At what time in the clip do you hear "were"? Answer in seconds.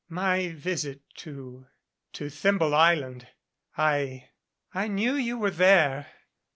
5.37-5.51